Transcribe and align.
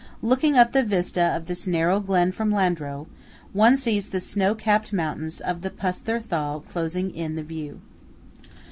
Looking 0.23 0.57
up 0.57 0.71
the 0.71 0.81
vista 0.81 1.21
of 1.21 1.45
this 1.45 1.67
narrow 1.67 1.99
glen 1.99 2.31
from 2.31 2.49
Landro, 2.49 3.05
one 3.53 3.77
sees 3.77 4.07
the 4.07 4.19
snow 4.19 4.55
capped 4.55 4.91
mountains 4.91 5.39
of 5.39 5.61
the 5.61 5.69
Pusther 5.69 6.19
Thal 6.19 6.61
closing 6.61 7.13
in 7.13 7.35
the 7.35 7.43
view. 7.43 7.81